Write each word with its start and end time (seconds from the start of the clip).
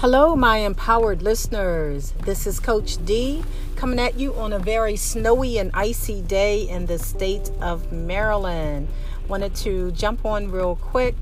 Hello, 0.00 0.36
my 0.36 0.58
empowered 0.58 1.22
listeners. 1.22 2.12
This 2.26 2.46
is 2.46 2.60
Coach 2.60 3.02
D 3.06 3.42
coming 3.76 3.98
at 3.98 4.18
you 4.18 4.34
on 4.34 4.52
a 4.52 4.58
very 4.58 4.94
snowy 4.94 5.56
and 5.56 5.70
icy 5.72 6.20
day 6.20 6.68
in 6.68 6.84
the 6.84 6.98
state 6.98 7.50
of 7.62 7.90
Maryland. 7.90 8.88
Wanted 9.26 9.54
to 9.54 9.92
jump 9.92 10.26
on 10.26 10.50
real 10.50 10.76
quick 10.76 11.14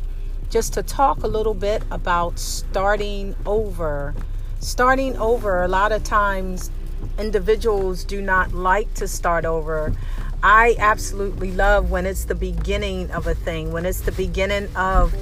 just 0.51 0.75
to 0.75 0.83
talk 0.83 1.23
a 1.23 1.29
little 1.29 1.55
bit 1.55 1.85
about 1.93 2.41
starting 2.41 3.37
over. 3.47 4.13
Starting 4.59 5.17
over, 5.19 5.63
a 5.63 5.69
lot 5.69 5.93
of 5.93 6.03
times 6.03 6.73
individuals 7.17 8.03
do 8.03 8.21
not 8.21 8.55
like 8.55 8.93
to 8.95 9.07
start 9.07 9.45
over. 9.45 9.95
I 10.43 10.75
absolutely 10.81 11.53
love 11.53 11.93
when 11.93 12.07
it's 12.07 12.25
the 12.25 12.35
beginning 12.35 13.13
of 13.13 13.29
a 13.29 13.37
thing, 13.37 13.71
when 13.71 13.87
it's 13.87 14.01
the 14.01 14.11
beginning 14.11 14.69
of 14.75 15.15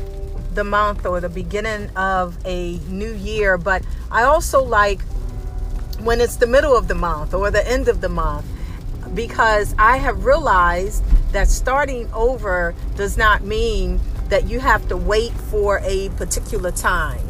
the 0.55 0.65
month 0.65 1.06
or 1.06 1.20
the 1.20 1.29
beginning 1.29 1.91
of 1.97 2.37
a 2.45 2.79
new 2.88 3.12
year, 3.12 3.59
but 3.59 3.83
I 4.11 4.23
also 4.24 4.62
like 4.62 5.01
when 6.01 6.20
it's 6.20 6.37
the 6.37 6.47
middle 6.47 6.77
of 6.77 6.88
the 6.88 6.95
month 6.95 7.34
or 7.34 7.51
the 7.51 7.66
end 7.69 7.88
of 7.88 8.01
the 8.01 8.09
month 8.09 8.47
because 9.15 9.75
I 9.78 9.98
have 9.98 10.25
realized 10.25 11.05
that 11.33 11.48
starting 11.48 12.12
over 12.12 12.75
does 12.97 13.16
not 13.16 13.45
mean 13.45 14.01
that 14.28 14.48
you 14.48 14.61
have 14.61 14.88
to 14.88 14.97
wait 14.97 15.33
for 15.33 15.80
a 15.84 16.09
particular 16.11 16.70
time. 16.70 17.27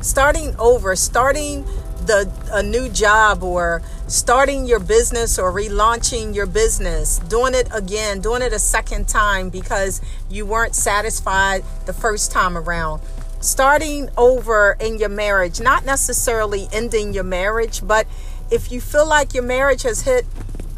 Starting 0.00 0.54
over, 0.58 0.94
starting 0.94 1.64
the 2.06 2.30
a 2.52 2.62
new 2.62 2.88
job 2.88 3.42
or 3.42 3.82
starting 4.06 4.66
your 4.66 4.80
business 4.80 5.38
or 5.38 5.52
relaunching 5.52 6.34
your 6.34 6.46
business, 6.46 7.18
doing 7.20 7.54
it 7.54 7.68
again, 7.72 8.20
doing 8.20 8.42
it 8.42 8.52
a 8.52 8.58
second 8.58 9.08
time 9.08 9.48
because 9.48 10.00
you 10.28 10.44
weren't 10.44 10.74
satisfied 10.74 11.64
the 11.86 11.92
first 11.92 12.30
time 12.30 12.56
around. 12.56 13.00
Starting 13.40 14.08
over 14.16 14.76
in 14.80 14.98
your 14.98 15.08
marriage, 15.08 15.60
not 15.60 15.84
necessarily 15.84 16.66
ending 16.72 17.12
your 17.12 17.24
marriage, 17.24 17.86
but 17.86 18.06
if 18.50 18.70
you 18.70 18.80
feel 18.80 19.06
like 19.06 19.34
your 19.34 19.42
marriage 19.42 19.82
has 19.82 20.02
hit 20.02 20.24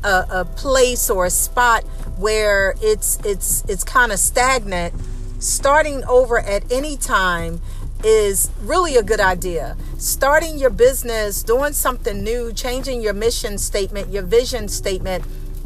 a, 0.03 0.27
a 0.31 0.45
place 0.45 1.11
or 1.11 1.27
a 1.27 1.31
spot 1.31 1.84
where 2.17 2.75
it's 2.81 3.19
it's 3.25 3.65
it's 3.69 3.84
kind 3.84 4.12
of 4.12 4.19
stagnant, 4.19 4.95
starting 5.39 6.05
over 6.05 6.39
at 6.39 6.70
any 6.72 6.97
time 6.97 7.61
is 8.05 8.50
really 8.61 8.97
a 8.97 9.02
good 9.02 9.20
idea. 9.20 9.77
Starting 9.98 10.58
your 10.58 10.70
business, 10.70 11.42
doing 11.42 11.72
something 11.72 12.22
new, 12.22 12.53
changing 12.53 13.00
your 13.03 13.14
mission 13.14 13.58
statement, 13.58 14.12
your 14.12 14.22
vision 14.22 14.69
statement 14.69 15.25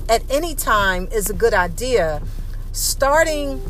at 0.09 0.23
any 0.31 0.55
time 0.55 1.09
is 1.13 1.31
a 1.31 1.35
good 1.35 1.55
idea. 1.55 2.23
Starting 2.73 3.61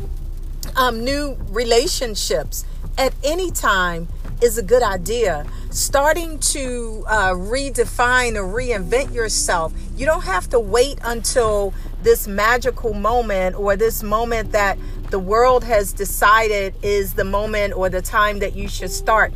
um, 0.75 1.03
new 1.03 1.37
relationships 1.49 2.65
at 2.97 3.13
any 3.23 3.51
time 3.51 4.07
is 4.41 4.57
a 4.57 4.63
good 4.63 4.83
idea. 4.83 5.45
Starting 5.71 6.37
to 6.39 7.05
uh, 7.07 7.31
redefine 7.31 8.35
or 8.35 8.43
reinvent 8.43 9.13
yourself. 9.13 9.71
You 9.95 10.05
don't 10.05 10.25
have 10.25 10.49
to 10.49 10.59
wait 10.59 10.99
until 11.01 11.73
this 12.03 12.27
magical 12.27 12.93
moment 12.93 13.55
or 13.55 13.77
this 13.77 14.03
moment 14.03 14.51
that 14.51 14.77
the 15.11 15.19
world 15.19 15.63
has 15.63 15.93
decided 15.93 16.75
is 16.81 17.13
the 17.13 17.23
moment 17.23 17.73
or 17.73 17.87
the 17.87 18.01
time 18.01 18.39
that 18.39 18.53
you 18.53 18.67
should 18.67 18.91
start. 18.91 19.31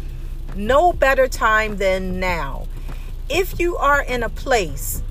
No 0.57 0.91
better 0.91 1.29
time 1.29 1.77
than 1.77 2.19
now. 2.19 2.67
If 3.29 3.57
you 3.57 3.77
are 3.77 4.01
in 4.01 4.21
a 4.21 4.29
place 4.29 5.01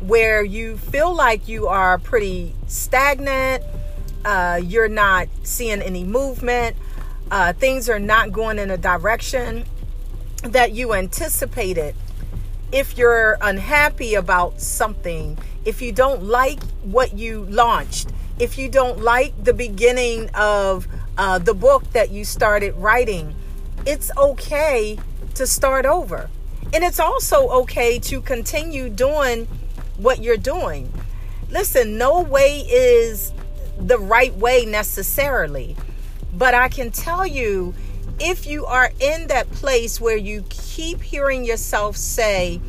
where 0.00 0.44
you 0.44 0.76
feel 0.76 1.14
like 1.14 1.48
you 1.48 1.66
are 1.66 1.96
pretty 1.96 2.54
stagnant, 2.66 3.64
uh, 4.26 4.60
you're 4.62 4.88
not 4.88 5.28
seeing 5.44 5.80
any 5.80 6.04
movement, 6.04 6.76
uh, 7.30 7.54
things 7.54 7.88
are 7.88 7.98
not 7.98 8.32
going 8.32 8.58
in 8.58 8.70
a 8.70 8.76
direction 8.76 9.64
that 10.44 10.72
you 10.72 10.92
anticipated, 10.92 11.94
if 12.72 12.98
you're 12.98 13.38
unhappy 13.40 14.14
about 14.14 14.60
something, 14.60 15.38
if 15.64 15.80
you 15.80 15.92
don't 15.92 16.24
like 16.24 16.62
what 16.82 17.16
you 17.16 17.44
launched, 17.44 18.10
if 18.38 18.58
you 18.58 18.68
don't 18.68 19.00
like 19.00 19.32
the 19.42 19.54
beginning 19.54 20.28
of 20.34 20.86
uh, 21.16 21.38
the 21.38 21.54
book 21.54 21.90
that 21.92 22.10
you 22.10 22.24
started 22.24 22.74
writing, 22.74 23.34
it's 23.86 24.10
okay 24.16 24.98
to 25.34 25.46
start 25.46 25.86
over. 25.86 26.28
And 26.72 26.82
it's 26.82 26.98
also 26.98 27.48
okay 27.62 27.98
to 28.00 28.20
continue 28.20 28.88
doing 28.88 29.46
what 29.96 30.22
you're 30.22 30.36
doing. 30.36 30.92
Listen, 31.50 31.96
no 31.96 32.20
way 32.20 32.60
is 32.60 33.32
the 33.78 33.98
right 33.98 34.34
way 34.34 34.64
necessarily. 34.64 35.76
But 36.32 36.54
I 36.54 36.68
can 36.68 36.90
tell 36.90 37.26
you, 37.26 37.74
if 38.18 38.46
you 38.46 38.64
are 38.66 38.90
in 39.00 39.26
that 39.28 39.50
place 39.50 40.00
where 40.00 40.16
you 40.16 40.44
keep 40.48 41.02
hearing 41.02 41.44
yourself 41.44 41.96
say 41.96 42.60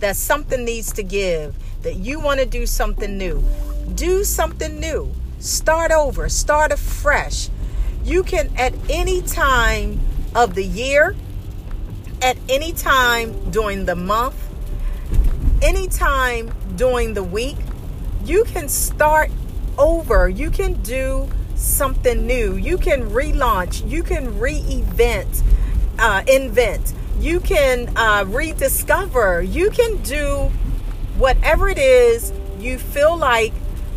that 0.00 0.16
something 0.16 0.64
needs 0.64 0.92
to 0.92 1.02
give, 1.02 1.54
that 1.82 1.96
you 1.96 2.20
want 2.20 2.40
to 2.40 2.46
do 2.46 2.66
something 2.66 3.16
new, 3.16 3.42
do 3.94 4.24
something 4.24 4.78
new. 4.78 5.14
Start 5.38 5.90
over, 5.90 6.28
start 6.28 6.72
afresh. 6.72 7.48
You 8.04 8.22
can, 8.22 8.50
at 8.56 8.74
any 8.88 9.22
time 9.22 10.00
of 10.34 10.54
the 10.54 10.64
year, 10.64 11.14
at 12.22 12.36
any 12.48 12.72
time 12.72 13.50
during 13.50 13.84
the 13.84 13.94
month, 13.94 14.36
anytime 15.62 16.52
during 16.76 17.14
the 17.14 17.22
week, 17.22 17.56
you 18.24 18.44
can 18.44 18.68
start 18.68 19.30
over. 19.78 20.28
You 20.28 20.50
can 20.50 20.74
do 20.82 21.28
something 21.54 22.26
new. 22.26 22.56
You 22.56 22.78
can 22.78 23.10
relaunch. 23.10 23.88
You 23.88 24.02
can 24.02 24.38
re-event, 24.38 25.42
uh, 25.98 26.22
invent. 26.26 26.92
You 27.20 27.40
can 27.40 27.96
uh, 27.96 28.24
rediscover. 28.26 29.42
You 29.42 29.70
can 29.70 30.02
do 30.02 30.50
whatever 31.16 31.68
it 31.68 31.78
is 31.78 32.32
you 32.58 32.78
feel 32.78 33.16
like 33.16 33.52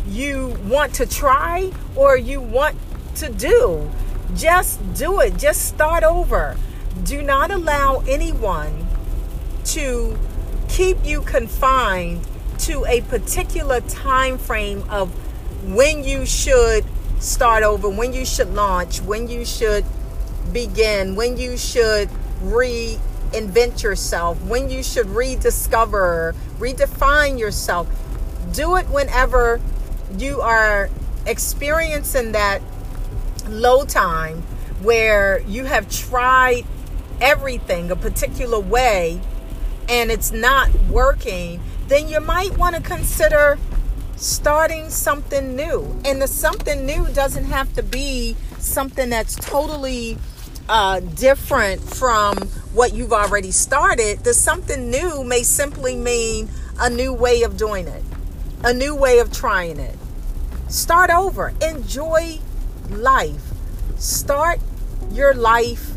you 0.06 0.56
want 0.66 0.94
to 0.94 1.06
try 1.06 1.72
or 1.96 2.16
you 2.16 2.40
want 2.40 2.76
to 3.16 3.28
do. 3.28 3.90
Just 4.36 4.80
do 4.94 5.20
it. 5.20 5.36
Just 5.36 5.66
start 5.66 6.04
over. 6.04 6.56
Do 7.04 7.22
not 7.22 7.50
allow 7.50 8.02
anyone 8.06 8.86
to 9.66 10.18
keep 10.68 10.98
you 11.04 11.22
confined 11.22 12.26
to 12.58 12.84
a 12.86 13.00
particular 13.02 13.80
time 13.80 14.38
frame 14.38 14.84
of 14.90 15.10
when 15.72 16.04
you 16.04 16.26
should 16.26 16.84
start 17.18 17.62
over, 17.62 17.88
when 17.88 18.12
you 18.12 18.24
should 18.24 18.54
launch, 18.54 19.00
when 19.00 19.28
you 19.28 19.44
should 19.44 19.84
begin, 20.52 21.16
when 21.16 21.36
you 21.36 21.56
should 21.56 22.08
reinvent 22.42 23.82
yourself, 23.82 24.40
when 24.44 24.70
you 24.70 24.82
should 24.82 25.08
rediscover, 25.10 26.34
redefine 26.58 27.38
yourself. 27.38 27.88
Do 28.52 28.76
it 28.76 28.88
whenever 28.88 29.60
you 30.16 30.40
are 30.40 30.88
experiencing 31.26 32.32
that 32.32 32.62
low 33.48 33.84
time 33.84 34.42
where 34.82 35.40
you 35.40 35.64
have 35.64 35.90
tried 35.90 36.64
everything 37.20 37.90
a 37.90 37.96
particular 37.96 38.60
way 38.60 39.20
and 39.88 40.10
it's 40.10 40.30
not 40.30 40.72
working, 40.88 41.60
then 41.88 42.08
you 42.08 42.20
might 42.20 42.56
want 42.56 42.76
to 42.76 42.82
consider 42.82 43.58
starting 44.18 44.90
something 44.90 45.56
new. 45.56 46.00
And 46.04 46.20
the 46.20 46.28
something 46.28 46.84
new 46.84 47.06
doesn't 47.08 47.44
have 47.44 47.72
to 47.74 47.82
be 47.82 48.36
something 48.58 49.10
that's 49.10 49.36
totally 49.36 50.18
uh, 50.68 51.00
different 51.00 51.80
from 51.80 52.36
what 52.74 52.92
you've 52.94 53.12
already 53.12 53.50
started. 53.50 54.20
The 54.20 54.34
something 54.34 54.90
new 54.90 55.24
may 55.24 55.42
simply 55.42 55.96
mean 55.96 56.50
a 56.78 56.90
new 56.90 57.12
way 57.12 57.42
of 57.42 57.56
doing 57.56 57.86
it, 57.86 58.04
a 58.62 58.74
new 58.74 58.94
way 58.94 59.18
of 59.18 59.32
trying 59.32 59.78
it. 59.78 59.96
Start 60.68 61.10
over. 61.10 61.54
Enjoy 61.62 62.38
life. 62.90 63.42
Start 63.96 64.60
your 65.10 65.34
life 65.34 65.92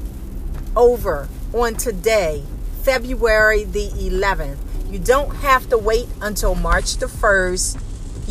over 0.76 1.28
on 1.54 1.76
today, 1.76 2.44
February 2.84 3.66
the 3.66 3.90
11th. 3.90 4.58
You 4.90 5.00
don't 5.00 5.36
have 5.38 5.70
to 5.70 5.78
wait 5.78 6.08
until 6.22 6.56
March 6.56 6.98
the 6.98 7.08
1st. 7.08 7.82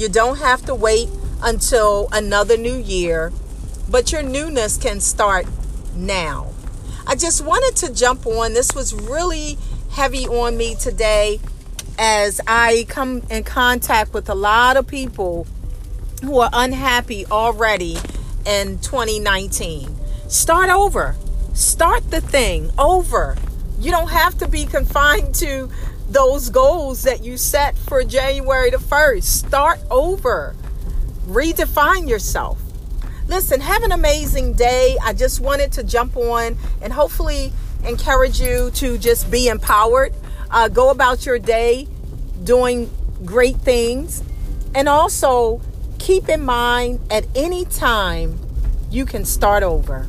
You 0.01 0.09
don't 0.09 0.39
have 0.39 0.65
to 0.65 0.75
wait 0.75 1.11
until 1.43 2.09
another 2.11 2.57
new 2.57 2.79
year, 2.79 3.35
but 3.91 4.13
your 4.13 4.23
newness 4.23 4.79
can 4.79 4.99
start 4.99 5.45
now. 5.95 6.55
I 7.07 7.17
just 7.17 7.45
wanted 7.45 7.77
to 7.85 7.93
jump 7.93 8.27
on. 8.27 8.55
This 8.55 8.75
was 8.75 8.95
really 8.95 9.59
heavy 9.91 10.27
on 10.27 10.57
me 10.57 10.75
today 10.75 11.39
as 11.99 12.41
I 12.47 12.87
come 12.89 13.25
in 13.29 13.45
contact 13.45 14.15
with 14.15 14.31
a 14.31 14.35
lot 14.35 14.79
of 14.79 14.87
people 14.87 15.47
who 16.23 16.39
are 16.39 16.49
unhappy 16.51 17.27
already 17.27 17.99
in 18.47 18.79
2019. 18.79 19.95
Start 20.29 20.71
over. 20.71 21.15
Start 21.53 22.11
the 22.11 22.23
thing 22.23 22.71
over. 22.79 23.37
You 23.79 23.91
don't 23.91 24.09
have 24.09 24.39
to 24.39 24.49
be 24.49 24.65
confined 24.65 25.35
to 25.37 25.71
those 26.11 26.51
goals 26.51 27.05
that 27.05 27.25
you 27.25 27.37
set 27.37 27.79
for 27.79 28.03
January 28.03 28.71
the 28.71 28.79
1st. 28.79 29.23
Start 29.23 29.79
over. 29.91 30.57
Redefine 31.27 32.09
yourself. 32.09 32.61
Listen, 33.29 33.61
have 33.61 33.85
an 33.85 33.93
amazing 33.93 34.55
day. 34.55 34.97
I 35.05 35.13
just 35.13 35.39
wanted 35.39 35.71
to 35.73 35.85
jump 35.85 36.17
on 36.17 36.57
and 36.83 36.93
hopefully 36.93 37.53
encourage 37.85 38.41
you 38.41 38.73
to 38.73 38.99
just 38.99 39.31
be 39.31 39.47
empowered. 39.47 40.13
Uh, 40.51 40.67
go 40.67 40.91
about 40.91 41.25
your 41.25 41.39
day 41.39 41.87
doing 42.43 42.91
great 43.25 43.59
things. 43.59 44.25
And 44.75 44.89
also 44.89 45.61
keep 46.01 46.29
in 46.29 46.43
mind 46.43 46.99
at 47.09 47.25
any 47.37 47.65
time 47.67 48.41
you 48.91 49.07
can 49.07 49.25
start 49.25 49.63
over. 49.63 50.09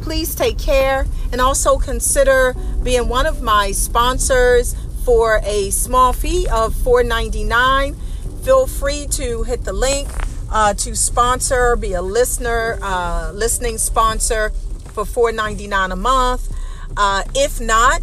Please 0.00 0.34
take 0.34 0.58
care 0.58 1.06
and 1.30 1.42
also 1.42 1.76
consider 1.76 2.56
being 2.82 3.06
one 3.08 3.26
of 3.26 3.42
my 3.42 3.70
sponsors 3.70 4.74
for 5.04 5.40
a 5.44 5.70
small 5.70 6.12
fee 6.12 6.46
of 6.48 6.74
$4.99. 6.74 7.96
Feel 8.44 8.66
free 8.66 9.06
to 9.12 9.42
hit 9.42 9.64
the 9.64 9.72
link 9.72 10.08
uh, 10.50 10.74
to 10.74 10.94
sponsor, 10.94 11.76
be 11.76 11.94
a 11.94 12.02
listener, 12.02 12.78
uh, 12.82 13.32
listening 13.34 13.78
sponsor 13.78 14.50
for 14.92 15.04
$4.99 15.04 15.92
a 15.92 15.96
month. 15.96 16.52
Uh, 16.96 17.22
if 17.34 17.60
not, 17.60 18.02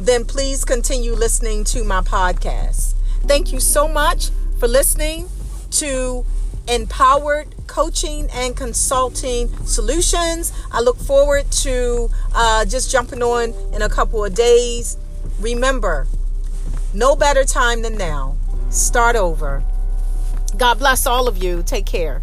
then 0.00 0.24
please 0.24 0.64
continue 0.64 1.12
listening 1.12 1.64
to 1.64 1.84
my 1.84 2.00
podcast. 2.00 2.94
Thank 3.24 3.52
you 3.52 3.60
so 3.60 3.86
much 3.86 4.30
for 4.58 4.66
listening 4.66 5.28
to 5.72 6.24
Empowered 6.66 7.54
Coaching 7.66 8.28
and 8.32 8.56
Consulting 8.56 9.48
Solutions. 9.66 10.52
I 10.72 10.80
look 10.80 10.96
forward 10.98 11.50
to 11.52 12.10
uh, 12.34 12.64
just 12.64 12.90
jumping 12.90 13.22
on 13.22 13.54
in 13.74 13.82
a 13.82 13.88
couple 13.88 14.24
of 14.24 14.34
days. 14.34 14.96
Remember, 15.38 16.06
no 16.94 17.14
better 17.14 17.44
time 17.44 17.82
than 17.82 17.96
now. 17.96 18.36
Start 18.70 19.16
over. 19.16 19.62
God 20.56 20.78
bless 20.78 21.06
all 21.06 21.28
of 21.28 21.42
you. 21.42 21.62
Take 21.62 21.86
care. 21.86 22.22